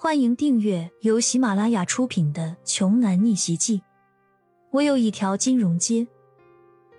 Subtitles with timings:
[0.00, 3.78] 欢迎订阅由喜马拉雅出品的《穷男逆袭记》。
[4.70, 6.06] 我有一条金融街，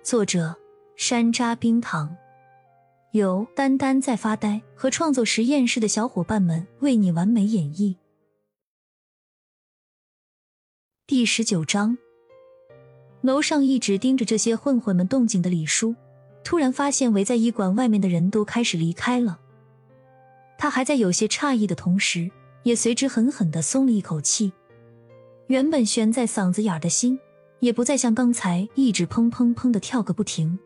[0.02, 0.54] 作者
[0.96, 2.14] 山楂冰糖，
[3.12, 7.96] 由丹丹在发呆和创作实验室的小伙伴们为你完美演绎。
[11.06, 11.96] 第十九章，
[13.22, 15.96] 楼上一直盯着这些混混们动静的李叔，
[16.44, 19.40] 突然发现围在医馆外面的人都开始离开了。
[20.58, 22.30] 他还在有些诧异的同时。
[22.62, 24.52] 也随之狠狠的松了一口气，
[25.46, 27.18] 原本悬在嗓子眼的心，
[27.60, 30.58] 也不再像刚才一直砰砰砰的跳个不停。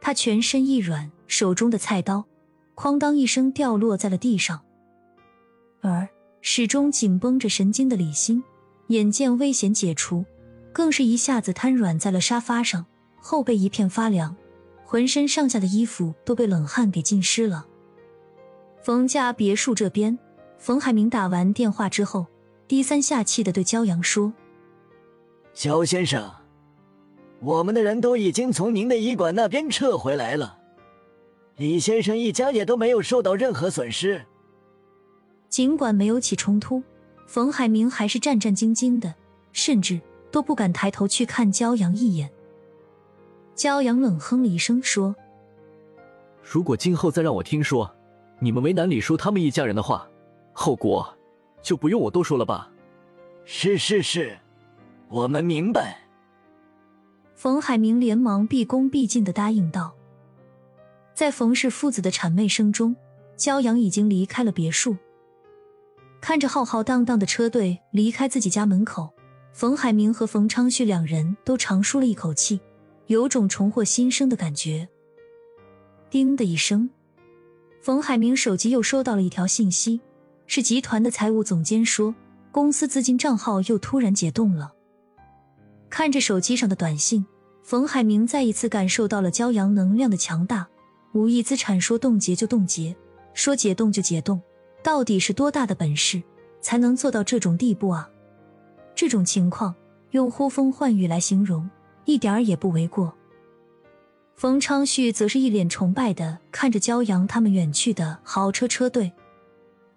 [0.00, 2.24] 他全身一软，手中的菜刀
[2.76, 4.60] 哐当一声掉落在了地上。
[5.80, 6.08] 而
[6.40, 8.42] 始终紧绷着神经的李欣，
[8.88, 10.24] 眼见危险解除，
[10.72, 12.86] 更是一下子瘫软在了沙发上，
[13.20, 14.36] 后背一片发凉，
[14.84, 17.66] 浑身上下的衣服都被冷汗给浸湿了。
[18.82, 20.18] 冯家别墅这边。
[20.58, 22.26] 冯海明打完电话之后，
[22.66, 24.32] 低三下气的对焦阳说
[25.54, 26.30] ：“焦先生，
[27.40, 30.58] 我们的人都已经从您的医馆那边撤回来了，
[31.56, 34.26] 李先生一家也都没有受到任何损失。”
[35.48, 36.82] 尽管没有起冲突，
[37.26, 39.14] 冯海明还是战战兢兢的，
[39.52, 40.00] 甚至
[40.30, 42.28] 都不敢抬头去看焦阳一眼。
[43.54, 45.14] 焦阳冷哼了一声说
[46.42, 47.90] ：“如果今后再让我听说
[48.40, 50.06] 你们为难李叔他们一家人的话。”
[50.60, 51.16] 后果
[51.62, 52.68] 就不用我多说了吧。
[53.44, 54.36] 是是是，
[55.08, 56.00] 我们明白。
[57.36, 59.94] 冯海明连忙毕恭毕敬的答应道。
[61.14, 62.96] 在冯氏父子的谄媚声中，
[63.36, 64.96] 骄阳已经离开了别墅。
[66.20, 69.10] 看着浩浩荡荡的车队离开自己家门口，
[69.52, 72.60] 冯海明和冯昌旭两人都长舒了一口气，
[73.06, 74.88] 有种重获新生的感觉。
[76.10, 76.90] 叮的一声，
[77.80, 80.00] 冯海明手机又收到了一条信息。
[80.50, 82.14] 是集团的财务总监说，
[82.50, 84.72] 公司资金账号又突然解冻了。
[85.90, 87.24] 看着手机上的短信，
[87.62, 90.66] 冯海明再一次感受到了骄阳能量的强大。
[91.12, 92.96] 五亿资产说冻结就冻结，
[93.34, 94.40] 说解冻就解冻，
[94.82, 96.22] 到底是多大的本事
[96.62, 98.08] 才能做到这种地步啊？
[98.94, 99.74] 这种情况
[100.12, 101.68] 用呼风唤雨来形容，
[102.06, 103.12] 一点儿也不为过。
[104.34, 109.12] 冯昌旭则是一脸崇拜的看着骄阳他们远去的豪车车队。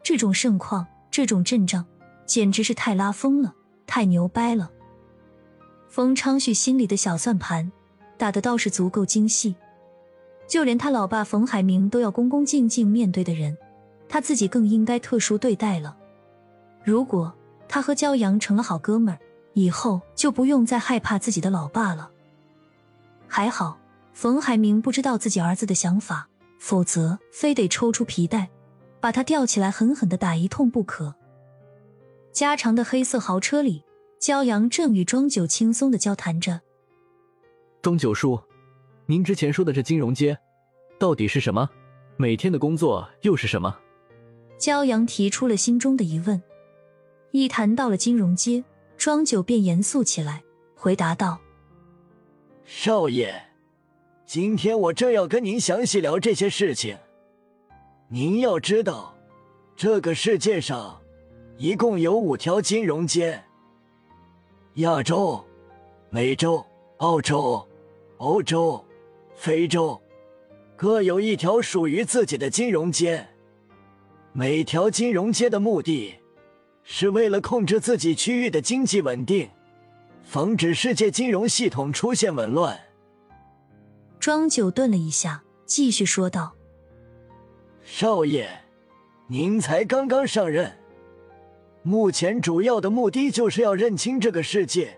[0.04, 1.86] 这种盛况，这种阵仗，
[2.26, 3.54] 简直是太拉风了，
[3.86, 4.72] 太牛掰了！
[5.90, 7.72] 冯昌旭心里的小算盘
[8.18, 9.56] 打的倒是足够精细，
[10.48, 13.58] 就连他老爸冯海明都要恭恭敬敬面对的人，
[14.08, 15.98] 他自己更应该特殊对待了。
[16.84, 17.34] 如果
[17.68, 19.20] 他和焦阳成了好哥们儿，
[19.54, 22.10] 以后就不用再害怕自己的老爸了。
[23.28, 23.78] 还好，
[24.14, 26.28] 冯海明不知道自己儿子的想法，
[26.60, 28.50] 否则非得抽出皮带。
[29.02, 31.16] 把他吊起来，狠狠的打一通不可。
[32.32, 33.84] 加长的黑色豪车里，
[34.20, 36.62] 骄阳正与庄九轻松的交谈着。
[37.82, 38.40] 庄九叔，
[39.08, 40.38] 您之前说的这金融街，
[41.00, 41.68] 到底是什么？
[42.16, 43.76] 每天的工作又是什么？
[44.60, 46.42] 骄阳提出了心中的疑问。
[47.32, 48.64] 一谈到了金融街，
[48.98, 50.44] 庄九便严肃起来，
[50.76, 51.40] 回答道
[52.64, 53.34] ：“少爷，
[54.28, 56.96] 今天我正要跟您详细聊这些事情。”
[58.14, 59.16] 您要知道，
[59.74, 61.02] 这个世界上
[61.56, 63.42] 一共有五条金融街：
[64.74, 65.42] 亚洲、
[66.10, 66.62] 美洲、
[66.98, 67.66] 澳洲、
[68.18, 68.84] 欧洲、
[69.34, 69.98] 非洲，
[70.76, 73.26] 各有一条属于自己的金融街。
[74.34, 76.16] 每条金融街的目的，
[76.84, 79.50] 是为了控制自己区域的经济稳定，
[80.22, 82.78] 防止世界金融系统出现紊乱。
[84.20, 86.58] 庄九顿了一下，继续说道。
[87.94, 88.48] 少爷，
[89.28, 90.72] 您才刚刚上任，
[91.84, 94.98] 目前主要的目的就是要认清这个世界。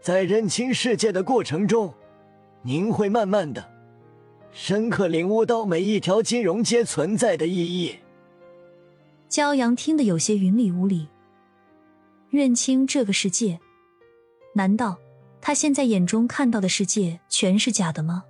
[0.00, 1.92] 在认清世界的过程中，
[2.62, 3.68] 您会慢慢的、
[4.52, 7.96] 深刻领悟到每一条金融街存在的意义。
[9.28, 11.08] 骄阳听得有些云里雾里。
[12.30, 13.58] 认清这个世界，
[14.54, 14.96] 难道
[15.40, 18.22] 他现在眼中看到的世界全是假的吗？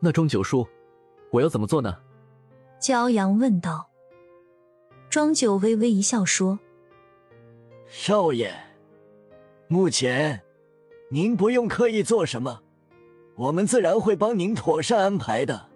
[0.00, 0.66] 那庄九叔，
[1.30, 1.94] 我要怎么做呢？
[2.82, 3.88] 骄阳问道。
[5.08, 6.58] 庄九微微一笑说
[7.86, 8.52] ：“少爷，
[9.68, 10.42] 目前
[11.08, 12.60] 您不用刻意做什么，
[13.36, 15.68] 我们自然会帮您妥善安排的。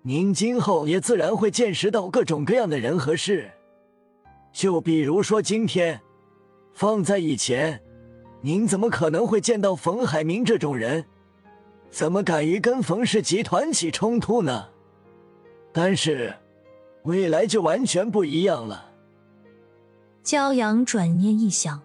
[0.00, 3.50] 您今后也自然会见识到各种各样的人和事。
[4.54, 6.00] 就比如说今天，
[6.72, 7.82] 放在以前，
[8.40, 11.04] 您怎么可能会见到冯海明这种人？
[11.90, 14.68] 怎么敢于跟冯氏集团起冲突呢？”
[15.78, 16.34] 但是，
[17.02, 18.92] 未来就完全不一样了。
[20.24, 21.82] 骄阳转念一想，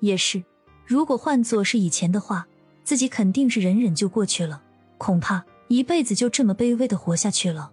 [0.00, 0.42] 也是，
[0.84, 2.48] 如果换做是以前的话，
[2.82, 4.60] 自己肯定是忍忍就过去了，
[4.98, 7.70] 恐怕一辈子就这么卑微的活下去了。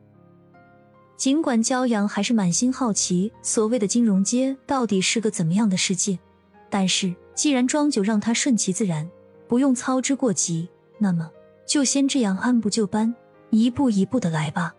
[1.18, 6.20] 尽管骄阳还是满心好奇，所谓的金融街到底是个怎么样的世界，
[6.70, 9.10] 但是既然庄九让他顺其自然，
[9.48, 10.70] 不用操之过急，
[11.00, 11.32] 那么
[11.66, 13.16] 就先这样按部就班，
[13.50, 14.76] 一步一步的来吧。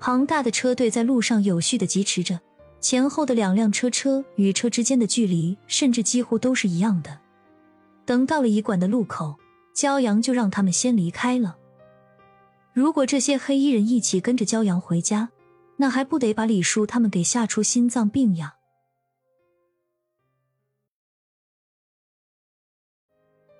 [0.00, 2.40] 庞大的车队在路上有序的疾驰着。
[2.80, 7.20] 前后的两辆车车与车之间的距离，甚至几乎都是一样的。
[8.06, 9.36] 等到了医馆的路口，
[9.74, 11.58] 骄阳就让他们先离开了。
[12.72, 15.28] 如果这些黑衣人一起跟着骄阳回家，
[15.76, 18.54] 那还不得把李叔他们给吓出心脏病呀？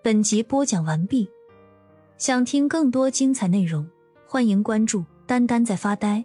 [0.02, 1.28] 本集播讲完毕，
[2.16, 3.86] 想听更多精彩内容，
[4.26, 6.24] 欢迎关注“丹丹在发呆”。